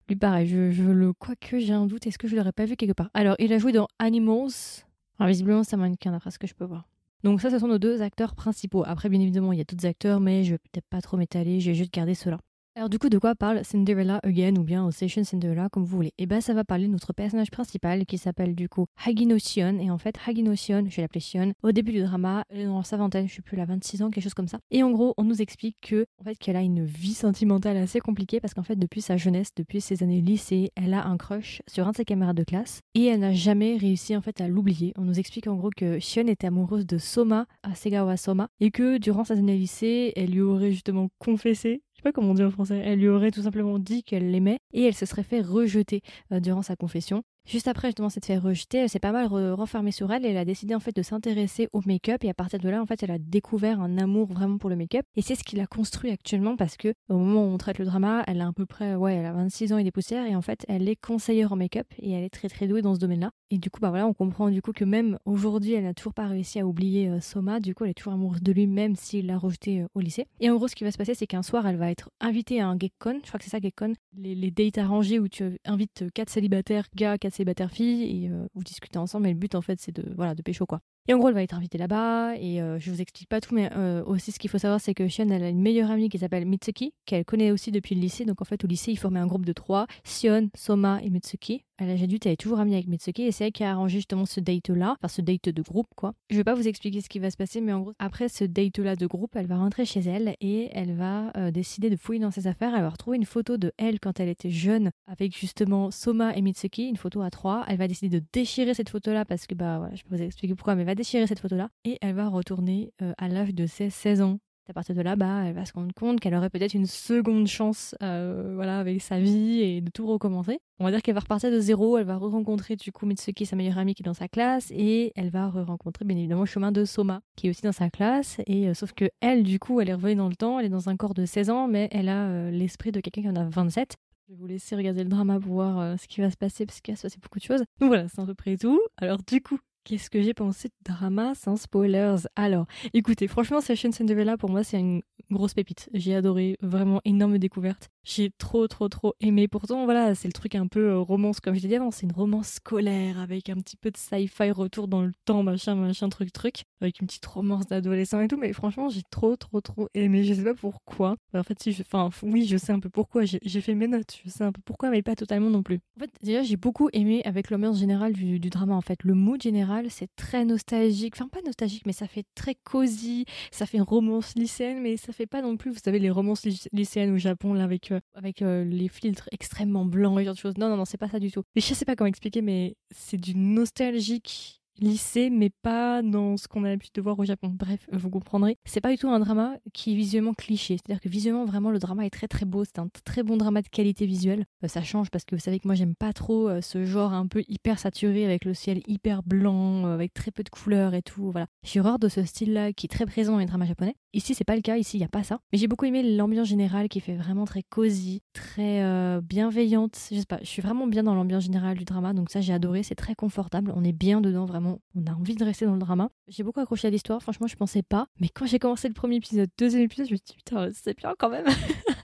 Lui 0.08 0.16
pareil, 0.16 0.48
je, 0.48 0.72
je 0.72 0.84
le 0.84 1.14
quoique 1.14 1.60
j'ai 1.60 1.74
un 1.74 1.86
doute, 1.86 2.08
est-ce 2.08 2.18
que 2.18 2.28
je 2.28 2.36
l'aurais 2.36 2.52
pas 2.52 2.66
vu 2.66 2.76
quelque 2.76 2.94
part? 2.94 3.12
Alors 3.14 3.36
il 3.40 3.54
a 3.54 3.60
joué 3.60 3.72
dans 3.72 3.88
Animals. 4.00 4.84
Alors 5.20 5.30
visiblement 5.30 5.64
c'est 5.64 5.76
un 5.76 5.80
mannequin 5.80 6.12
d'après 6.12 6.32
ce 6.32 6.40
que 6.40 6.48
je 6.48 6.56
peux 6.56 6.66
voir. 6.66 6.88
Donc 7.24 7.42
ça 7.42 7.52
ce 7.52 7.60
sont 7.60 7.68
nos 7.68 7.78
deux 7.78 8.02
acteurs 8.02 8.34
principaux. 8.34 8.84
Après 8.88 9.10
bien 9.10 9.20
évidemment 9.20 9.54
il 9.54 9.60
y 9.60 9.62
a 9.62 9.66
d'autres 9.66 9.86
acteurs 9.86 10.20
mais 10.20 10.44
je 10.44 10.52
vais 10.52 10.58
peut-être 10.58 10.88
pas 10.90 11.02
trop 11.02 11.18
m'étaler, 11.18 11.60
je 11.60 11.70
vais 11.70 11.76
juste 11.76 11.94
garder 11.94 12.16
ceux-là. 12.16 12.40
Alors 12.80 12.88
du 12.88 12.98
coup, 12.98 13.10
de 13.10 13.18
quoi 13.18 13.36
parle 13.36 13.66
Cinderella 13.66 14.22
Again 14.24 14.56
ou 14.56 14.64
bien 14.64 14.90
Station 14.92 15.26
Cinderella 15.26 15.68
comme 15.70 15.84
vous 15.84 15.98
voulez? 15.98 16.14
Eh 16.18 16.26
ben 16.26 16.40
ça 16.40 16.54
va 16.54 16.64
parler 16.64 16.88
de 16.88 16.94
notre 16.94 17.12
personnage 17.12 17.52
principal 17.52 18.06
qui 18.06 18.18
s'appelle 18.18 18.56
du 18.56 18.70
coup 18.70 18.86
Hagino 19.06 19.38
Sion. 19.38 19.80
Et 19.80 19.92
en 19.92 19.98
fait, 19.98 20.16
Hagino 20.26 20.56
Sion, 20.56 20.86
je 20.88 20.96
vais 20.96 21.02
l'appeler 21.02 21.20
Sion, 21.20 21.52
au 21.62 21.74
début 21.74 21.92
du 21.92 22.02
drama, 22.02 22.46
elle 22.50 22.62
est 22.62 22.66
dans 22.68 22.82
sa 22.84 22.96
vingtaine, 22.96 23.28
je 23.28 23.34
suis 23.34 23.42
plus, 23.42 23.58
la 23.58 23.66
26 23.66 24.02
ans, 24.02 24.10
quelque 24.10 24.24
chose 24.24 24.34
comme 24.34 24.48
ça. 24.48 24.60
Et 24.72 24.82
en 24.82 24.92
gros, 24.92 25.14
on 25.18 25.26
nous 25.26 25.42
explique 25.42 25.76
que 25.82 26.06
fait 26.24 26.38
qu'elle 26.38 26.56
a 26.56 26.62
une 26.62 26.86
vie 26.86 27.16
sentimentale 27.16 27.76
assez 27.76 28.00
compliquée 28.00 28.40
parce 28.40 28.54
qu'en 28.54 28.64
fait 28.64 28.78
depuis 28.78 29.02
sa 29.02 29.18
jeunesse, 29.18 29.50
depuis 29.58 29.82
ses 29.82 30.02
années 30.02 30.22
lycée, 30.22 30.72
elle 30.78 30.94
a 30.94 31.06
un 31.06 31.18
crush 31.18 31.62
sur 31.68 31.86
un 31.86 31.92
de 31.92 31.98
ses 31.98 32.06
camarades 32.06 32.38
de 32.38 32.46
classe 32.46 32.80
et 32.96 33.08
elle 33.08 33.20
n'a 33.20 33.34
jamais 33.34 33.76
réussi 33.76 34.16
en 34.16 34.22
fait 34.22 34.40
à 34.40 34.48
l'oublier. 34.48 34.94
On 34.98 35.02
nous 35.02 35.20
explique 35.20 35.48
en 35.48 35.56
gros 35.56 35.72
que 35.76 36.00
Sion 36.00 36.28
était 36.28 36.48
amoureuse 36.48 36.88
de 36.88 36.98
Soma, 36.98 37.46
Segawa 37.76 38.16
Soma, 38.16 38.48
et 38.62 38.72
que 38.72 39.00
durant 39.00 39.26
sa 39.26 39.34
année 39.34 39.58
lycée, 39.58 40.14
elle 40.16 40.32
lui 40.32 40.40
aurait 40.40 40.72
justement 40.72 41.10
confessé 41.20 41.82
sais 42.00 42.04
pas 42.04 42.12
comment 42.12 42.32
on 42.32 42.34
dit 42.34 42.44
en 42.44 42.52
français, 42.52 42.82
elle 42.84 43.00
lui 43.00 43.10
aurait 43.10 43.32
tout 43.32 43.44
simplement 43.44 43.78
dit 43.80 44.04
qu'elle 44.04 44.32
l'aimait 44.32 44.60
et 44.74 44.84
elle 44.86 44.94
se 44.94 45.06
serait 45.06 45.24
fait 45.24 45.42
rejeter 45.42 46.02
euh, 46.32 46.40
durant 46.40 46.62
sa 46.62 46.76
confession. 46.76 47.24
Juste 47.50 47.68
après 47.68 47.88
justement 47.88 48.10
s'être 48.10 48.28
fait 48.28 48.38
rejeter, 48.38 48.78
elle 48.78 48.90
s'est 48.90 49.00
pas 49.00 49.12
mal 49.12 49.26
renfermée 49.26 49.92
sur 49.92 50.12
elle 50.12 50.24
et 50.24 50.30
elle 50.30 50.38
a 50.38 50.46
décidé 50.46 50.76
en 50.76 50.80
fait 50.80 50.96
de 50.96 51.02
s'intéresser 51.02 51.68
au 51.74 51.82
make-up 51.84 52.24
et 52.24 52.30
à 52.30 52.36
partir 52.36 52.60
de 52.60 52.70
là 52.70 52.80
en 52.80 52.86
fait 52.86 53.02
elle 53.02 53.10
a 53.10 53.18
découvert 53.18 53.82
un 53.82 53.98
amour 53.98 54.32
vraiment 54.32 54.60
pour 54.60 54.70
le 54.70 54.76
make-up 54.76 55.04
et 55.16 55.24
c'est 55.24 55.34
ce 55.34 55.44
qui 55.44 55.56
l'a 55.56 55.66
construit 55.66 56.12
actuellement 56.12 56.56
parce 56.56 56.78
que 56.78 56.94
au 57.10 57.18
moment 57.18 57.44
où 57.44 57.48
on 57.48 57.58
traite 57.58 57.80
le 57.80 57.86
drama, 57.86 58.24
elle 58.28 58.42
a 58.42 58.48
à 58.48 58.52
peu 58.52 58.68
près 58.68 58.94
ouais, 58.94 59.16
elle 59.16 59.26
a 59.26 59.34
26 59.34 59.74
ans 59.74 59.80
et 59.80 59.84
des 59.84 59.90
poussières 59.90 60.28
et 60.28 60.36
en 60.36 60.44
fait 60.44 60.64
elle 60.68 60.88
est 60.88 60.96
conseillère 60.96 61.52
en 61.52 61.56
make-up 61.56 61.88
et 61.98 62.12
elle 62.12 62.24
est 62.24 62.30
très 62.30 62.50
très 62.50 62.68
douée 62.68 62.84
dans 62.84 62.94
ce 62.94 63.00
domaine-là. 63.00 63.32
Et 63.50 63.58
du 63.58 63.72
coup 63.72 63.80
bah 63.80 63.90
voilà, 63.90 64.06
on 64.06 64.14
comprend 64.14 64.52
du 64.52 64.62
coup 64.62 64.72
que 64.72 64.86
même 64.86 65.18
aujourd'hui, 65.26 65.74
elle 65.74 65.86
n'a 65.86 65.96
toujours 65.96 66.14
pas 66.14 66.28
réussi 66.28 66.60
à 66.60 66.68
oublier 66.68 67.10
euh, 67.10 67.20
Soma, 67.20 67.60
du 67.60 67.74
coup 67.74 67.84
elle 67.84 67.90
est 67.90 67.96
toujours 67.96 68.14
amoureuse 68.14 68.44
de 68.44 68.52
lui 68.52 68.68
même 68.68 68.96
s'il 68.96 69.26
l'a 69.26 69.40
rejeté 69.40 69.82
euh, 69.82 69.88
au 69.96 70.02
lycée. 70.02 70.28
Et 70.40 70.52
en 70.52 70.56
gros 70.56 70.68
ce 70.68 70.76
qui 70.76 70.84
va 70.84 70.92
se 70.92 71.00
passer 71.00 71.16
c'est 71.16 71.26
qu'un 71.26 71.42
soir 71.42 71.66
elle 71.66 71.78
va 71.78 71.90
être 71.90 72.12
invitée 72.20 72.62
à 72.62 72.68
un 72.68 72.78
gekkon, 72.78 73.22
je 73.24 73.28
crois 73.28 73.40
que 73.40 73.44
c'est 73.44 73.50
ça 73.50 73.60
gekkon, 73.60 73.94
les, 74.16 74.36
les 74.36 74.52
dates 74.52 74.78
arrangées 74.78 75.18
où 75.18 75.28
tu 75.28 75.58
invites 75.66 76.06
quatre 76.14 76.30
célibataires 76.30 76.86
gars, 76.96 77.18
célibataire 77.40 77.72
fille 77.72 78.26
et 78.26 78.30
euh, 78.30 78.46
vous 78.54 78.64
discutez 78.64 79.00
ensemble. 79.00 79.28
Et 79.28 79.32
le 79.32 79.40
but, 79.40 79.56
en 79.56 79.62
fait, 79.62 79.80
c'est 79.80 79.96
de, 79.96 80.14
voilà, 80.16 80.36
de 80.36 80.42
pécho, 80.42 80.66
quoi. 80.66 80.82
Et 81.10 81.14
en 81.16 81.18
gros, 81.18 81.30
elle 81.30 81.34
va 81.34 81.42
être 81.42 81.56
invitée 81.56 81.80
là-bas. 81.80 82.36
Et 82.36 82.62
euh, 82.62 82.78
je 82.80 82.92
vous 82.92 83.02
explique 83.02 83.28
pas 83.28 83.42
tout, 83.42 83.56
mais 83.56 83.72
euh, 83.76 84.04
aussi 84.06 84.32
ce 84.32 84.38
qu'il 84.38 84.48
faut 84.48 84.60
savoir, 84.60 84.80
c'est 84.80 84.94
que 84.94 85.04
elle 85.20 85.44
a 85.44 85.50
une 85.50 85.60
meilleure 85.60 85.90
amie 85.90 86.08
qui 86.08 86.20
s'appelle 86.20 86.46
Mitsuki, 86.46 86.94
qu'elle 87.08 87.26
connaît 87.26 87.50
aussi 87.50 87.72
depuis 87.72 87.96
le 87.96 88.02
lycée. 88.02 88.26
Donc 88.26 88.44
en 88.44 88.46
fait, 88.46 88.64
au 88.64 88.68
lycée, 88.68 88.92
ils 88.92 89.00
formaient 89.00 89.20
un 89.20 89.26
groupe 89.26 89.44
de 89.44 89.54
trois 89.54 89.88
Sion, 90.04 90.50
Soma 90.56 91.00
et 91.02 91.10
Mitsuki 91.10 91.64
à 91.84 91.86
l'âge 91.86 92.04
adulte, 92.04 92.26
elle 92.26 92.34
est 92.34 92.38
toujours 92.38 92.60
amie 92.60 92.74
avec 92.74 92.88
Mitsuki 92.88 93.24
et 93.24 93.32
c'est 93.32 93.46
elle 93.46 93.52
qui 93.52 93.64
a 93.64 93.72
arrangé 93.72 93.98
justement 93.98 94.26
ce 94.26 94.40
date-là, 94.40 94.96
enfin 95.00 95.08
ce 95.08 95.22
date 95.22 95.50
de 95.50 95.62
groupe 95.62 95.88
quoi. 95.96 96.14
Je 96.30 96.36
vais 96.36 96.44
pas 96.44 96.54
vous 96.54 96.68
expliquer 96.68 97.02
ce 97.02 97.10
qui 97.10 97.20
va 97.20 97.32
se 97.32 97.38
passer, 97.38 97.62
mais 97.62 97.74
en 97.74 97.82
gros, 97.82 97.94
après 98.00 98.30
ce 98.30 98.44
date-là 98.44 98.96
de 98.96 99.08
groupe, 99.08 99.36
elle 99.36 99.48
va 99.48 99.58
rentrer 99.58 99.86
chez 99.86 100.02
elle 100.02 100.36
et 100.42 100.70
elle 100.74 100.94
va 100.94 101.32
euh, 101.38 101.52
décider 101.52 101.90
de 101.90 101.96
fouiller 101.96 102.20
dans 102.20 102.32
ses 102.32 102.48
affaires. 102.48 102.74
Elle 102.76 102.82
va 102.82 102.90
retrouver 102.90 103.18
une 103.18 103.26
photo 103.26 103.58
de 103.58 103.72
elle 103.78 104.00
quand 104.00 104.20
elle 104.20 104.30
était 104.30 104.50
jeune 104.50 104.92
avec 105.08 105.38
justement 105.38 105.92
Soma 105.92 106.36
et 106.36 106.42
Mitsuki, 106.42 106.88
une 106.88 106.98
photo 106.98 107.22
à 107.22 107.30
trois. 107.30 107.64
Elle 107.68 107.78
va 107.78 107.88
décider 107.88 108.20
de 108.20 108.26
déchirer 108.34 108.74
cette 108.74 108.90
photo-là 108.90 109.26
parce 109.26 109.48
que 109.48 109.56
bah 109.56 109.80
voilà, 109.80 109.96
je 109.96 110.04
peux 110.04 110.16
vous 110.16 110.22
expliquer 110.22 110.56
pourquoi, 110.56 110.76
mais 110.76 110.82
elle 110.82 110.88
va 110.88 110.96
déchirer 111.00 111.28
cette 111.28 111.40
photo-là 111.40 111.70
et 111.86 111.98
elle 112.02 112.16
va 112.16 112.30
retourner 112.30 112.94
euh, 113.02 113.14
à 113.18 113.28
l'âge 113.28 113.54
de 113.54 113.66
ses 113.66 113.90
16 113.90 114.22
ans 114.22 114.40
à 114.70 114.74
partir 114.74 114.96
de 114.96 115.02
là, 115.02 115.16
bah, 115.16 115.46
elle 115.46 115.54
va 115.54 115.66
se 115.66 115.74
rendre 115.74 115.94
compte 115.94 116.20
qu'elle 116.20 116.36
aurait 116.36 116.50
peut-être 116.50 116.76
une 116.76 116.86
seconde 116.86 117.48
chance 117.48 117.96
euh, 118.04 118.52
voilà, 118.56 118.80
avec 118.80 119.02
sa 119.02 119.20
vie 119.20 119.62
et 119.62 119.82
de 119.82 119.90
tout 119.90 120.06
recommencer. 120.06 120.60
On 120.80 120.86
va 120.86 120.92
dire 120.92 121.02
qu'elle 121.02 121.16
va 121.16 121.22
repartir 121.22 121.52
de 121.52 121.60
zéro, 121.60 121.98
elle 121.98 122.06
va 122.06 122.18
re-rencontrer 122.18 122.76
du 122.76 122.92
coup 122.92 123.06
Mitsuki, 123.06 123.46
sa 123.46 123.56
meilleure 123.56 123.80
amie 123.80 123.96
qui 123.96 124.04
est 124.04 124.06
dans 124.06 124.14
sa 124.14 124.28
classe, 124.28 124.72
et 124.72 125.12
elle 125.16 125.30
va 125.30 125.50
re-rencontrer 125.50 126.06
bien 126.06 126.18
évidemment 126.18 126.42
le 126.42 126.48
chemin 126.48 126.72
de 126.72 126.86
Soma, 126.86 127.22
qui 127.36 127.48
est 127.48 127.50
aussi 127.50 127.64
dans 127.64 127.72
sa 127.72 127.90
classe, 127.90 128.38
et 128.46 128.70
euh, 128.70 128.74
sauf 128.74 128.94
que 128.94 129.10
elle, 129.22 129.44
du 129.44 129.60
coup, 129.60 129.82
elle 129.82 129.90
est 129.90 129.94
revenue 129.94 130.16
dans 130.16 130.30
le 130.30 130.36
temps, 130.36 130.60
elle 130.60 130.68
est 130.68 130.70
dans 130.70 130.88
un 130.88 130.96
corps 130.96 131.16
de 131.16 131.26
16 131.26 131.50
ans, 131.50 131.68
mais 131.68 131.88
elle 131.92 132.08
a 132.08 132.52
l'esprit 132.52 132.92
de 132.92 133.02
quelqu'un 133.02 133.22
qui 133.24 133.30
en 133.30 133.36
a 133.36 133.50
27. 133.50 133.96
Je 134.28 134.34
vais 134.34 134.40
vous 134.40 134.46
laisser 134.46 134.76
regarder 134.76 135.04
le 135.04 135.10
drama 135.10 135.40
pour 135.40 135.54
voir 135.54 136.00
ce 136.00 136.08
qui 136.08 136.22
va 136.22 136.30
se 136.30 136.38
passer, 136.38 136.68
parce 136.68 136.80
qu'il 136.80 136.94
va 136.94 136.96
se 136.96 137.02
passer 137.02 137.18
beaucoup 137.20 137.40
de 137.40 137.44
choses. 137.44 137.64
Donc 137.80 137.88
voilà, 137.88 138.08
c'est 138.08 138.22
à 138.22 138.26
peu 138.26 138.36
près 138.36 138.58
tout. 138.58 138.80
Alors 138.98 139.18
du 139.28 139.42
coup, 139.42 139.58
Qu'est-ce 139.86 140.10
que 140.10 140.22
j'ai 140.22 140.34
pensé 140.34 140.68
de 140.68 140.94
drama 140.94 141.34
sans 141.34 141.56
spoilers? 141.56 142.28
Alors, 142.36 142.66
écoutez, 142.94 143.28
franchement, 143.28 143.60
Session 143.60 143.92
Cinderella, 143.92 144.38
pour 144.38 144.50
moi, 144.50 144.64
c'est 144.64 144.80
une 144.80 145.02
grosse 145.32 145.54
pépite. 145.54 145.90
J'ai 145.94 146.14
adoré, 146.14 146.58
vraiment 146.62 147.02
énorme 147.06 147.40
découverte. 147.40 147.90
J'ai 148.04 148.30
trop, 148.38 148.68
trop, 148.68 148.88
trop 148.90 149.14
aimé. 149.20 149.48
Pourtant, 149.48 149.86
voilà, 149.86 150.14
c'est 150.16 150.28
le 150.28 150.34
truc 150.34 150.56
un 150.56 150.68
peu 150.68 150.90
euh, 150.90 151.00
romance, 151.00 151.40
comme 151.40 151.56
je 151.56 151.62
l'ai 151.62 151.70
dit 151.70 151.76
avant, 151.76 151.92
c'est 151.92 152.06
une 152.06 152.12
romance 152.12 152.54
scolaire 152.54 153.20
avec 153.20 153.50
un 153.50 153.56
petit 153.56 153.78
peu 153.78 153.90
de 153.90 153.98
sci-fi, 153.98 154.52
retour 154.52 154.88
dans 154.88 155.02
le 155.02 155.12
temps, 155.26 155.44
machin, 155.44 155.76
machin, 155.76 156.10
truc, 156.10 156.32
truc, 156.34 156.64
avec 156.82 157.00
une 157.00 157.08
petite 157.08 157.26
romance 157.26 157.66
d'adolescent 157.66 158.20
et 158.22 158.28
tout. 158.28 158.38
Mais 158.38 158.54
franchement, 158.54 158.90
j'ai 158.90 159.04
trop, 159.10 159.36
trop, 159.38 159.62
trop 159.62 159.88
aimé. 159.96 160.24
Je 160.24 160.34
sais 160.34 160.44
pas 160.44 160.54
pourquoi. 160.54 161.16
En 161.34 161.44
fait, 161.44 161.58
si 161.62 161.76
enfin, 161.82 162.10
oui, 162.22 162.46
je 162.46 162.58
sais 162.58 162.74
un 162.74 162.80
peu 162.80 162.90
pourquoi. 162.90 163.24
J'ai 163.26 163.62
fait 163.62 163.76
mes 163.76 163.88
notes. 163.88 164.20
Je 164.24 164.30
sais 164.30 164.44
un 164.44 164.52
peu 164.52 164.62
pourquoi, 164.64 164.90
mais 164.90 165.02
pas 165.02 165.16
totalement 165.16 165.50
non 165.50 165.64
plus. 165.64 165.80
En 165.98 166.02
fait, 166.02 166.12
déjà, 166.22 166.44
j'ai 166.44 166.58
beaucoup 166.58 166.90
aimé 166.94 167.22
avec 167.26 167.50
l'ambiance 167.50 167.80
générale 167.80 168.14
du, 168.14 168.40
du 168.40 168.50
drama. 168.50 168.76
En 168.76 168.82
fait, 168.82 169.04
le 169.04 169.14
mood 169.14 169.42
général 169.42 169.69
c'est 169.90 170.10
très 170.16 170.46
nostalgique. 170.46 171.16
Enfin, 171.16 171.28
pas 171.28 171.42
nostalgique, 171.46 171.86
mais 171.86 171.94
ça 171.94 172.08
fait 172.08 172.26
très 172.36 172.56
cosy. 172.56 173.26
Ça 173.52 173.66
fait 173.66 173.80
romance 173.80 174.34
lycéenne, 174.36 174.82
mais 174.82 174.98
ça 174.98 175.14
fait 175.14 175.28
pas 175.28 175.42
non 175.42 175.58
plus, 175.58 175.72
vous 175.72 175.80
savez, 175.84 176.00
les 176.00 176.10
romances 176.10 176.44
lycéennes 176.72 177.14
au 177.14 177.18
Japon, 177.18 177.54
là, 177.54 177.64
avec, 177.64 177.92
euh, 177.92 178.00
avec 178.14 178.42
euh, 178.42 178.64
les 178.64 178.88
filtres 178.88 179.30
extrêmement 179.32 179.86
blancs 179.86 180.20
et 180.20 180.26
genre 180.26 180.34
de 180.34 180.40
choses. 180.40 180.58
Non, 180.58 180.70
non, 180.70 180.78
non, 180.78 180.86
c'est 180.86 180.98
pas 180.98 181.10
ça 181.10 181.20
du 181.20 181.32
tout. 181.32 181.44
Mais 181.56 181.62
je 181.62 181.74
sais 181.74 181.86
pas 181.86 181.96
comment 181.96 182.08
expliquer, 182.08 182.42
mais 182.42 182.76
c'est 182.92 183.18
du 183.18 183.36
nostalgique 183.36 184.59
lycée, 184.80 185.30
mais 185.30 185.50
pas 185.50 186.02
dans 186.02 186.38
ce 186.38 186.48
qu'on 186.48 186.64
a 186.64 186.70
l'habitude 186.70 186.96
de 186.96 187.02
voir 187.02 187.18
au 187.20 187.26
Japon. 187.26 187.50
Bref, 187.54 187.88
vous 187.92 188.10
comprendrez. 188.10 188.58
C'est 188.66 188.82
pas 188.82 188.92
du 188.92 188.98
tout 188.98 189.10
un 189.10 189.20
drama 189.20 189.58
qui 189.74 189.94
est 189.94 189.96
visuellement 189.96 190.34
cliché. 190.34 190.78
C'est-à-dire 190.78 191.02
que 191.02 191.10
visuellement, 191.10 191.46
vraiment, 191.46 191.72
le 191.72 191.80
drama 191.80 192.06
est 192.06 192.10
très 192.10 192.28
très 192.28 192.46
beau. 192.46 192.64
C'est 192.64 192.80
un 192.80 192.90
très 193.06 193.24
bon 193.24 193.38
drama 193.38 193.62
de 193.62 193.68
qualité 193.68 194.06
visuelle. 194.06 194.46
Euh, 194.64 194.68
ça 194.68 194.82
change 194.82 195.10
parce 195.10 195.26
que 195.26 195.36
vous 195.36 195.42
savez 195.42 195.60
que 195.60 195.68
moi, 195.68 195.76
j'aime 195.76 195.96
pas 195.96 196.14
trop 196.14 196.50
euh, 196.50 196.62
ce 196.62 196.86
genre 196.86 197.14
un 197.14 197.28
peu 197.28 197.44
hyper 197.48 197.80
saturé 197.80 198.26
avec 198.26 198.46
le 198.46 198.54
ciel 198.54 198.82
hyper 198.88 199.24
blanc, 199.24 199.86
euh, 199.86 199.94
avec 199.94 200.14
très 200.14 200.32
peu 200.32 200.44
de 200.44 200.50
couleurs 200.50 200.94
et 200.94 201.02
tout. 201.02 201.32
Voilà. 201.32 201.48
J'ai 201.64 201.80
horreur 201.80 202.00
de 202.00 202.08
ce 202.08 202.24
style-là 202.24 202.74
qui 202.74 202.86
est 202.86 202.90
très 202.90 203.06
présent 203.06 203.34
dans 203.34 203.40
les 203.40 203.46
dramas 203.46 203.66
japonais. 203.66 203.96
Ici, 204.14 204.34
c'est 204.34 204.44
pas 204.44 204.56
le 204.56 204.62
cas. 204.62 204.78
Ici, 204.78 204.98
il 204.98 205.02
y 205.02 205.04
a 205.04 205.10
pas 205.10 205.24
ça. 205.24 205.40
Mais 205.52 205.58
j'ai 205.58 205.68
beaucoup 205.68 205.86
aimé 205.86 206.04
l'ambiance 206.04 206.48
générale 206.48 206.90
qui 206.90 207.00
fait 207.00 207.16
vraiment 207.16 207.46
très 207.46 207.64
cosy, 207.64 208.22
très 208.34 209.22
bienveillante. 209.22 209.98
Je 210.12 210.20
sais 210.20 210.26
pas, 210.26 210.40
je 210.42 210.48
suis 210.48 210.62
vraiment 210.62 210.88
bien 210.88 211.04
dans 211.04 211.16
l'ambiance 211.16 211.44
générale 211.44 211.78
du 211.78 211.86
drama. 211.86 212.14
Donc 212.14 212.30
ça, 212.30 212.42
j'ai 212.42 212.54
adoré. 212.54 212.84
C'est 212.84 212.96
très 212.96 213.16
confortable. 213.16 213.72
On 213.76 213.84
est 213.84 213.94
bien 213.94 214.22
dedans, 214.22 214.46
vraiment 214.46 214.80
on 214.96 215.06
a 215.12 215.16
envie 215.16 215.36
de 215.36 215.44
rester 215.44 215.66
dans 215.66 215.74
le 215.74 215.80
drama. 215.80 216.10
J'ai 216.28 216.44
beaucoup 216.44 216.60
accroché 216.60 216.88
à 216.88 216.92
l'histoire, 216.92 217.22
franchement, 217.22 217.48
je 217.48 217.56
pensais 217.56 217.84
pas. 217.84 218.08
Mais 218.20 218.30
quand 218.30 218.46
j'ai 218.46 218.60
commencé 218.60 218.88
le 218.88 218.94
premier 218.94 219.18
épisode, 219.18 219.50
deuxième 219.58 219.84
épisode, 219.84 220.08
je 220.08 220.14
me 220.14 220.18
suis 220.18 220.26
dit, 220.26 220.36
putain, 220.36 220.70
c'est 220.74 220.98
bien 220.98 221.14
quand 221.18 221.30
même. 221.30 221.46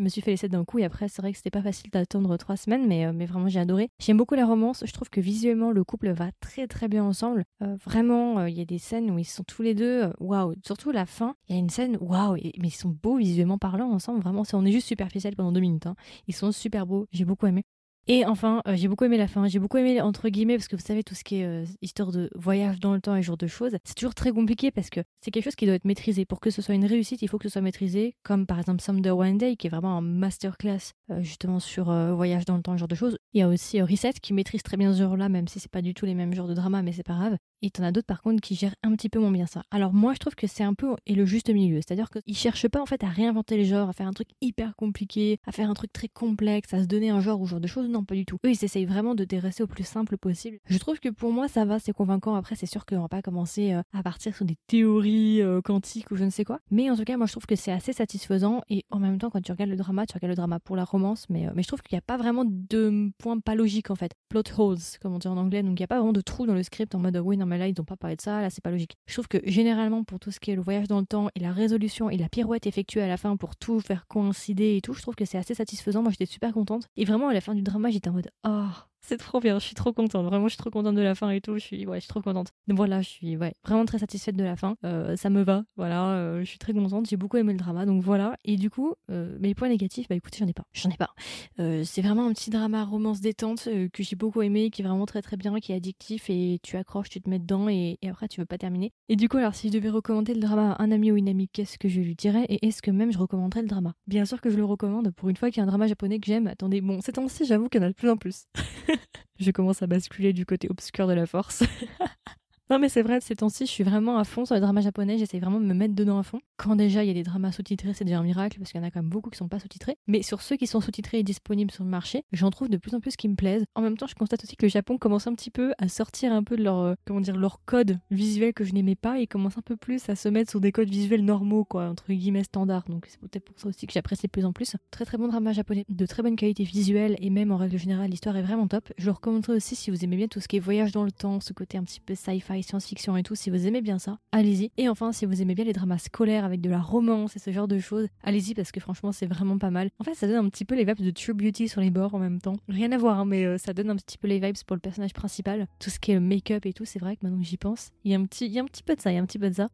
Je 0.00 0.04
me 0.04 0.08
suis 0.08 0.22
fait 0.22 0.34
les 0.42 0.48
d'un 0.48 0.64
coup 0.64 0.78
et 0.78 0.84
après 0.86 1.08
c'est 1.08 1.20
vrai 1.20 1.30
que 1.30 1.36
c'était 1.36 1.50
pas 1.50 1.60
facile 1.60 1.90
d'attendre 1.90 2.34
trois 2.38 2.56
semaines 2.56 2.88
mais, 2.88 3.04
euh, 3.04 3.12
mais 3.12 3.26
vraiment 3.26 3.48
j'ai 3.48 3.60
adoré. 3.60 3.90
J'aime 3.98 4.16
beaucoup 4.16 4.34
la 4.34 4.46
romance, 4.46 4.82
je 4.86 4.92
trouve 4.94 5.10
que 5.10 5.20
visuellement 5.20 5.72
le 5.72 5.84
couple 5.84 6.10
va 6.12 6.30
très 6.40 6.66
très 6.66 6.88
bien 6.88 7.04
ensemble. 7.04 7.44
Euh, 7.60 7.76
vraiment 7.84 8.38
euh, 8.38 8.48
il 8.48 8.56
y 8.56 8.62
a 8.62 8.64
des 8.64 8.78
scènes 8.78 9.10
où 9.10 9.18
ils 9.18 9.26
sont 9.26 9.44
tous 9.44 9.60
les 9.60 9.74
deux 9.74 10.10
waouh, 10.18 10.54
surtout 10.64 10.90
la 10.90 11.04
fin, 11.04 11.34
il 11.50 11.54
y 11.54 11.58
a 11.58 11.60
une 11.60 11.68
scène 11.68 11.98
waouh 12.00 12.32
mais 12.32 12.68
ils 12.68 12.70
sont 12.70 12.96
beaux 13.02 13.18
visuellement 13.18 13.58
parlant 13.58 13.90
ensemble, 13.90 14.22
vraiment 14.22 14.44
on 14.54 14.64
est 14.64 14.72
juste 14.72 14.88
superficiel 14.88 15.36
pendant 15.36 15.52
deux 15.52 15.60
minutes. 15.60 15.84
Hein. 15.84 15.96
Ils 16.28 16.34
sont 16.34 16.50
super 16.50 16.86
beaux, 16.86 17.06
j'ai 17.12 17.26
beaucoup 17.26 17.46
aimé. 17.46 17.62
Et 18.06 18.24
enfin, 18.24 18.62
euh, 18.66 18.74
j'ai 18.76 18.88
beaucoup 18.88 19.04
aimé 19.04 19.16
la 19.16 19.28
fin. 19.28 19.46
J'ai 19.46 19.58
beaucoup 19.58 19.76
aimé, 19.78 20.00
entre 20.00 20.28
guillemets, 20.28 20.56
parce 20.56 20.68
que 20.68 20.76
vous 20.76 20.82
savez, 20.84 21.04
tout 21.04 21.14
ce 21.14 21.22
qui 21.22 21.36
est 21.36 21.44
euh, 21.44 21.64
histoire 21.80 22.10
de 22.10 22.30
voyage 22.34 22.80
dans 22.80 22.94
le 22.94 23.00
temps 23.00 23.14
et 23.14 23.22
genre 23.22 23.36
de 23.36 23.46
choses, 23.46 23.76
c'est 23.84 23.94
toujours 23.94 24.14
très 24.14 24.32
compliqué 24.32 24.70
parce 24.70 24.90
que 24.90 25.00
c'est 25.20 25.30
quelque 25.30 25.44
chose 25.44 25.54
qui 25.54 25.66
doit 25.66 25.74
être 25.74 25.84
maîtrisé. 25.84 26.24
Pour 26.24 26.40
que 26.40 26.50
ce 26.50 26.62
soit 26.62 26.74
une 26.74 26.86
réussite, 26.86 27.22
il 27.22 27.28
faut 27.28 27.38
que 27.38 27.44
ce 27.44 27.52
soit 27.52 27.62
maîtrisé, 27.62 28.16
comme 28.22 28.46
par 28.46 28.58
exemple 28.58 28.82
Someday 28.82 29.10
One 29.10 29.38
Day, 29.38 29.56
qui 29.56 29.66
est 29.66 29.70
vraiment 29.70 29.96
un 29.96 30.00
masterclass 30.00 30.92
euh, 31.10 31.22
justement 31.22 31.60
sur 31.60 31.90
voyage 32.14 32.44
dans 32.44 32.56
le 32.56 32.62
temps 32.62 32.74
et 32.74 32.78
genre 32.78 32.88
de 32.88 32.94
choses. 32.94 33.18
Il 33.32 33.40
y 33.40 33.42
a 33.42 33.48
aussi 33.48 33.80
Reset 33.80 34.14
qui 34.20 34.32
maîtrise 34.32 34.62
très 34.62 34.76
bien 34.76 34.92
ce 34.92 34.98
genre-là, 34.98 35.28
même 35.28 35.48
si 35.48 35.60
c'est 35.60 35.70
pas 35.70 35.82
du 35.82 35.94
tout 35.94 36.06
les 36.06 36.14
mêmes 36.14 36.34
genres 36.34 36.48
de 36.48 36.54
drama, 36.54 36.82
mais 36.82 36.92
c'est 36.92 37.02
pas 37.02 37.14
grave. 37.14 37.36
Et 37.62 37.70
t'en 37.70 37.82
as 37.82 37.92
d'autres 37.92 38.06
par 38.06 38.22
contre 38.22 38.40
qui 38.40 38.54
gèrent 38.54 38.74
un 38.82 38.94
petit 38.94 39.08
peu 39.08 39.18
moins 39.18 39.30
bien 39.30 39.46
ça. 39.46 39.62
Alors 39.70 39.92
moi 39.92 40.14
je 40.14 40.18
trouve 40.18 40.34
que 40.34 40.46
c'est 40.46 40.64
un 40.64 40.74
peu 40.74 40.94
et 41.06 41.14
le 41.14 41.24
juste 41.26 41.50
milieu, 41.50 41.76
c'est-à-dire 41.76 42.08
qu'ils 42.10 42.36
cherchent 42.36 42.68
pas 42.68 42.80
en 42.80 42.86
fait 42.86 43.04
à 43.04 43.08
réinventer 43.08 43.56
les 43.56 43.64
genres, 43.64 43.88
à 43.88 43.92
faire 43.92 44.06
un 44.06 44.12
truc 44.12 44.28
hyper 44.40 44.76
compliqué, 44.76 45.38
à 45.46 45.52
faire 45.52 45.70
un 45.70 45.74
truc 45.74 45.92
très 45.92 46.08
complexe, 46.08 46.72
à 46.74 46.82
se 46.82 46.86
donner 46.86 47.10
un 47.10 47.20
genre 47.20 47.40
ou 47.40 47.46
genre 47.46 47.60
de 47.60 47.66
choses, 47.66 47.88
non 47.88 48.04
pas 48.04 48.14
du 48.14 48.24
tout. 48.24 48.38
Eux 48.44 48.50
ils 48.50 48.64
essayent 48.64 48.86
vraiment 48.86 49.14
de 49.14 49.26
rester 49.40 49.62
au 49.62 49.66
plus 49.66 49.84
simple 49.84 50.16
possible. 50.16 50.58
Je 50.66 50.78
trouve 50.78 51.00
que 51.00 51.08
pour 51.08 51.32
moi 51.32 51.48
ça 51.48 51.64
va, 51.64 51.78
c'est 51.78 51.92
convaincant. 51.92 52.34
Après 52.34 52.54
c'est 52.54 52.66
sûr 52.66 52.86
qu'on 52.86 53.00
va 53.00 53.08
pas 53.08 53.22
commencer 53.22 53.72
euh, 53.72 53.82
à 53.92 54.02
partir 54.02 54.34
sur 54.34 54.44
des 54.44 54.56
théories 54.66 55.42
euh, 55.42 55.60
quantiques 55.60 56.10
ou 56.10 56.16
je 56.16 56.24
ne 56.24 56.30
sais 56.30 56.44
quoi. 56.44 56.60
Mais 56.70 56.90
en 56.90 56.96
tout 56.96 57.04
cas 57.04 57.16
moi 57.16 57.26
je 57.26 57.32
trouve 57.32 57.46
que 57.46 57.56
c'est 57.56 57.72
assez 57.72 57.92
satisfaisant 57.92 58.62
et 58.68 58.84
en 58.90 58.98
même 58.98 59.18
temps 59.18 59.30
quand 59.30 59.40
tu 59.40 59.52
regardes 59.52 59.70
le 59.70 59.76
drama, 59.76 60.06
tu 60.06 60.14
regardes 60.14 60.30
le 60.30 60.36
drama 60.36 60.60
pour 60.60 60.76
la 60.76 60.84
romance, 60.84 61.26
mais, 61.28 61.46
euh, 61.46 61.50
mais 61.54 61.62
je 61.62 61.68
trouve 61.68 61.82
qu'il 61.82 61.94
n'y 61.96 61.98
a 61.98 62.02
pas 62.02 62.16
vraiment 62.16 62.44
de 62.46 63.10
points 63.18 63.38
pas 63.40 63.54
logiques 63.54 63.90
en 63.90 63.96
fait. 63.96 64.12
Plot 64.28 64.42
holes 64.56 64.78
comme 65.00 65.14
on 65.14 65.18
dit 65.18 65.28
en 65.28 65.36
anglais, 65.36 65.62
donc 65.62 65.78
il 65.78 65.82
n'y 65.82 65.84
a 65.84 65.88
pas 65.88 65.96
vraiment 65.96 66.12
de 66.12 66.20
trous 66.20 66.46
dans 66.46 66.54
le 66.54 66.62
script 66.62 66.94
en 66.94 66.98
mode 66.98 67.16
oui 67.16 67.36
non 67.36 67.46
mais 67.50 67.58
là 67.58 67.68
ils 67.68 67.80
ont 67.80 67.84
pas 67.84 67.96
parlé 67.96 68.16
de 68.16 68.22
ça, 68.22 68.40
là 68.40 68.48
c'est 68.48 68.62
pas 68.62 68.70
logique. 68.70 68.96
Je 69.06 69.14
trouve 69.14 69.28
que 69.28 69.38
généralement 69.44 70.04
pour 70.04 70.18
tout 70.18 70.30
ce 70.30 70.40
qui 70.40 70.50
est 70.50 70.56
le 70.56 70.62
voyage 70.62 70.88
dans 70.88 71.00
le 71.00 71.06
temps 71.06 71.28
et 71.34 71.40
la 71.40 71.52
résolution 71.52 72.08
et 72.08 72.16
la 72.16 72.28
pirouette 72.28 72.66
effectuée 72.66 73.02
à 73.02 73.08
la 73.08 73.16
fin 73.16 73.36
pour 73.36 73.56
tout 73.56 73.80
faire 73.80 74.06
coïncider 74.06 74.76
et 74.76 74.80
tout, 74.80 74.94
je 74.94 75.02
trouve 75.02 75.14
que 75.14 75.24
c'est 75.24 75.38
assez 75.38 75.54
satisfaisant. 75.54 76.02
Moi 76.02 76.12
j'étais 76.12 76.26
super 76.26 76.52
contente. 76.52 76.86
Et 76.96 77.04
vraiment 77.04 77.28
à 77.28 77.34
la 77.34 77.40
fin 77.40 77.54
du 77.54 77.62
drama 77.62 77.90
j'étais 77.90 78.08
en 78.08 78.14
mode 78.14 78.30
oh 78.46 78.89
c'est 79.00 79.16
trop 79.16 79.40
bien, 79.40 79.58
je 79.58 79.64
suis 79.64 79.74
trop 79.74 79.92
contente. 79.92 80.24
Vraiment, 80.26 80.46
je 80.46 80.50
suis 80.50 80.58
trop 80.58 80.70
contente 80.70 80.94
de 80.94 81.00
la 81.00 81.14
fin 81.14 81.30
et 81.30 81.40
tout. 81.40 81.54
Je 81.54 81.64
suis, 81.64 81.86
ouais, 81.86 81.96
je 81.96 82.02
suis 82.02 82.08
trop 82.08 82.20
contente. 82.20 82.52
Donc 82.68 82.76
voilà, 82.76 83.02
je 83.02 83.08
suis 83.08 83.36
ouais, 83.36 83.54
vraiment 83.64 83.84
très 83.84 83.98
satisfaite 83.98 84.36
de 84.36 84.44
la 84.44 84.56
fin. 84.56 84.76
Euh, 84.84 85.16
ça 85.16 85.30
me 85.30 85.42
va, 85.42 85.64
voilà. 85.76 86.10
Euh, 86.10 86.40
je 86.40 86.44
suis 86.44 86.58
très 86.58 86.72
contente. 86.72 87.08
J'ai 87.08 87.16
beaucoup 87.16 87.36
aimé 87.36 87.52
le 87.52 87.58
drama, 87.58 87.86
donc 87.86 88.02
voilà. 88.02 88.36
Et 88.44 88.56
du 88.56 88.70
coup, 88.70 88.94
euh, 89.10 89.36
mes 89.40 89.54
points 89.54 89.68
négatifs, 89.68 90.08
bah 90.08 90.14
écoutez, 90.14 90.38
j'en 90.38 90.46
ai 90.46 90.52
pas. 90.52 90.64
J'en 90.72 90.90
ai 90.90 90.96
pas. 90.96 91.14
c'est 91.56 92.02
vraiment 92.02 92.26
un 92.26 92.32
petit 92.32 92.50
drama 92.50 92.84
romance 92.84 93.20
détente 93.20 93.68
que 93.92 94.02
j'ai 94.02 94.16
beaucoup 94.16 94.42
aimé, 94.42 94.70
qui 94.70 94.82
est 94.82 94.84
vraiment 94.84 95.06
très 95.06 95.22
très 95.22 95.36
bien, 95.36 95.58
qui 95.60 95.72
est 95.72 95.76
addictif 95.76 96.28
et 96.30 96.58
tu 96.62 96.76
accroches, 96.76 97.08
tu 97.08 97.20
te 97.20 97.28
mets 97.28 97.38
dedans 97.38 97.68
et, 97.68 97.98
et, 98.02 98.08
après 98.08 98.28
tu 98.28 98.40
veux 98.40 98.46
pas 98.46 98.58
terminer. 98.58 98.92
Et 99.08 99.16
du 99.16 99.28
coup, 99.28 99.38
alors 99.38 99.54
si 99.54 99.68
je 99.68 99.72
devais 99.72 99.88
recommander 99.88 100.34
le 100.34 100.40
drama 100.40 100.72
à 100.72 100.82
un 100.82 100.90
ami 100.90 101.10
ou 101.10 101.16
une 101.16 101.28
amie, 101.28 101.48
qu'est-ce 101.48 101.78
que 101.78 101.88
je 101.88 102.00
lui 102.00 102.14
dirais 102.14 102.44
Et 102.48 102.66
est-ce 102.66 102.82
que 102.82 102.90
même 102.90 103.12
je 103.12 103.18
recommanderais 103.18 103.62
le 103.62 103.68
drama? 103.68 103.94
Bien 104.06 104.24
sûr 104.24 104.40
que 104.40 104.50
je 104.50 104.56
le 104.56 104.64
recommande. 104.64 105.10
Pour 105.10 105.28
une 105.28 105.36
fois 105.36 105.50
qu'il 105.50 105.58
y 105.58 105.60
a 105.60 105.64
un 105.64 105.66
drama 105.66 105.86
japonais 105.86 106.18
que 106.18 106.26
j'aime. 106.26 106.46
Attendez, 106.46 106.80
bon, 106.80 107.00
ces 107.00 107.12
temps-ci, 107.12 107.44
j'avoue 107.44 107.68
qu'il 107.68 107.80
y 107.80 107.84
en 107.84 107.86
a 107.86 107.90
de 107.90 107.94
plus 107.94 108.10
en 108.10 108.16
plus. 108.16 108.46
je 109.38 109.50
commence 109.50 109.82
à 109.82 109.86
basculer 109.86 110.32
du 110.32 110.46
côté 110.46 110.68
obscur 110.70 111.06
de 111.06 111.12
la 111.12 111.26
force. 111.26 111.62
Non, 112.70 112.78
mais 112.78 112.88
c'est 112.88 113.02
vrai, 113.02 113.20
ces 113.20 113.34
temps-ci, 113.34 113.66
je 113.66 113.70
suis 113.72 113.82
vraiment 113.82 114.16
à 114.16 114.22
fond 114.22 114.44
sur 114.44 114.54
les 114.54 114.60
dramas 114.60 114.80
japonais. 114.80 115.18
J'essaie 115.18 115.40
vraiment 115.40 115.58
de 115.58 115.64
me 115.64 115.74
mettre 115.74 115.92
dedans 115.92 116.20
à 116.20 116.22
fond. 116.22 116.38
Quand 116.56 116.76
déjà 116.76 117.02
il 117.02 117.08
y 117.08 117.10
a 117.10 117.14
des 117.14 117.24
dramas 117.24 117.50
sous-titrés, 117.50 117.94
c'est 117.94 118.04
déjà 118.04 118.20
un 118.20 118.22
miracle 118.22 118.60
parce 118.60 118.70
qu'il 118.70 118.80
y 118.80 118.84
en 118.84 118.86
a 118.86 118.92
quand 118.92 119.00
même 119.00 119.10
beaucoup 119.10 119.28
qui 119.28 119.38
sont 119.38 119.48
pas 119.48 119.58
sous-titrés. 119.58 119.96
Mais 120.06 120.22
sur 120.22 120.40
ceux 120.40 120.54
qui 120.54 120.68
sont 120.68 120.80
sous-titrés 120.80 121.18
et 121.18 121.22
disponibles 121.24 121.72
sur 121.72 121.82
le 121.82 121.90
marché, 121.90 122.22
j'en 122.30 122.50
trouve 122.50 122.68
de 122.68 122.76
plus 122.76 122.94
en 122.94 123.00
plus 123.00 123.16
qui 123.16 123.28
me 123.28 123.34
plaisent. 123.34 123.64
En 123.74 123.82
même 123.82 123.96
temps, 123.96 124.06
je 124.06 124.14
constate 124.14 124.44
aussi 124.44 124.54
que 124.54 124.66
le 124.66 124.70
Japon 124.70 124.98
commence 124.98 125.26
un 125.26 125.34
petit 125.34 125.50
peu 125.50 125.72
à 125.78 125.88
sortir 125.88 126.32
un 126.32 126.44
peu 126.44 126.56
de 126.56 126.62
leur, 126.62 126.78
euh, 126.78 126.94
comment 127.04 127.20
dire, 127.20 127.36
leur 127.36 127.60
code 127.64 127.98
visuel 128.12 128.54
que 128.54 128.62
je 128.62 128.72
n'aimais 128.72 128.94
pas 128.94 129.18
et 129.18 129.26
commence 129.26 129.58
un 129.58 129.62
peu 129.62 129.76
plus 129.76 130.08
à 130.08 130.14
se 130.14 130.28
mettre 130.28 130.50
sur 130.50 130.60
des 130.60 130.70
codes 130.70 130.90
visuels 130.90 131.24
normaux, 131.24 131.64
quoi, 131.64 131.88
entre 131.88 132.12
guillemets 132.12 132.44
standards. 132.44 132.84
Donc 132.88 133.06
c'est 133.08 133.18
peut-être 133.18 133.46
pour 133.46 133.58
ça 133.58 133.66
aussi 133.66 133.88
que 133.88 133.92
j'apprécie 133.92 134.28
de 134.28 134.30
plus 134.30 134.44
en 134.44 134.52
plus. 134.52 134.76
Très 134.92 135.04
très 135.04 135.18
bon 135.18 135.26
drama 135.26 135.52
japonais, 135.52 135.84
de 135.88 136.06
très 136.06 136.22
bonne 136.22 136.36
qualité 136.36 136.62
visuelle 136.62 137.16
et 137.18 137.30
même 137.30 137.50
en 137.50 137.56
règle 137.56 137.78
générale, 137.78 138.10
l'histoire 138.10 138.36
est 138.36 138.42
vraiment 138.42 138.68
top. 138.68 138.92
Je 138.96 139.06
le 139.06 139.10
recommanderais 139.10 139.56
aussi 139.56 139.74
si 139.74 139.90
vous 139.90 140.04
aimez 140.04 140.16
bien 140.16 140.28
tout 140.28 140.38
ce 140.38 140.46
qui 140.46 140.58
est 140.58 140.60
voyage 140.60 140.92
dans 140.92 141.02
le 141.02 141.10
temps, 141.10 141.40
ce 141.40 141.52
côté 141.52 141.76
un 141.76 141.82
petit 141.82 141.98
peu 141.98 142.14
sci-fi, 142.14 142.59
science-fiction 142.62 143.16
et 143.16 143.22
tout 143.22 143.34
si 143.34 143.50
vous 143.50 143.66
aimez 143.66 143.80
bien 143.80 143.98
ça, 143.98 144.18
allez-y. 144.32 144.70
Et 144.76 144.88
enfin, 144.88 145.12
si 145.12 145.26
vous 145.26 145.42
aimez 145.42 145.54
bien 145.54 145.64
les 145.64 145.72
dramas 145.72 145.98
scolaires 145.98 146.44
avec 146.44 146.60
de 146.60 146.70
la 146.70 146.80
romance 146.80 147.36
et 147.36 147.38
ce 147.38 147.50
genre 147.50 147.68
de 147.68 147.78
choses, 147.78 148.08
allez-y 148.22 148.54
parce 148.54 148.72
que 148.72 148.80
franchement, 148.80 149.12
c'est 149.12 149.26
vraiment 149.26 149.58
pas 149.58 149.70
mal. 149.70 149.90
En 149.98 150.04
fait, 150.04 150.14
ça 150.14 150.26
donne 150.26 150.44
un 150.44 150.48
petit 150.48 150.64
peu 150.64 150.74
les 150.74 150.84
vibes 150.84 151.00
de 151.00 151.10
True 151.10 151.34
Beauty 151.34 151.68
sur 151.68 151.80
les 151.80 151.90
bords 151.90 152.14
en 152.14 152.18
même 152.18 152.40
temps. 152.40 152.56
Rien 152.68 152.92
à 152.92 152.98
voir, 152.98 153.20
hein, 153.20 153.24
mais 153.24 153.44
euh, 153.44 153.58
ça 153.58 153.72
donne 153.72 153.90
un 153.90 153.96
petit 153.96 154.18
peu 154.18 154.28
les 154.28 154.38
vibes 154.38 154.56
pour 154.66 154.76
le 154.76 154.80
personnage 154.80 155.12
principal. 155.12 155.66
Tout 155.78 155.90
ce 155.90 155.98
qui 155.98 156.12
est 156.12 156.20
make-up 156.20 156.66
et 156.66 156.72
tout, 156.72 156.84
c'est 156.84 156.98
vrai 156.98 157.16
que 157.16 157.20
maintenant 157.24 157.40
que 157.40 157.46
j'y 157.46 157.56
pense, 157.56 157.90
il 158.04 158.12
y 158.12 158.14
a 158.14 158.18
un 158.18 158.24
petit, 158.24 158.46
il 158.46 158.52
y 158.52 158.58
a 158.58 158.62
un 158.62 158.66
petit 158.66 158.82
peu 158.82 158.94
de 158.94 159.00
ça, 159.00 159.10
il 159.10 159.16
y 159.16 159.18
a 159.18 159.22
un 159.22 159.26
petit 159.26 159.38
peu 159.38 159.50
de 159.50 159.54
ça. 159.54 159.68